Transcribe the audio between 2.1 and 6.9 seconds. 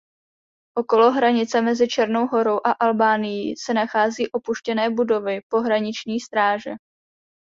Horou a Albánií se nachází opuštěné budovy pohraniční stráže.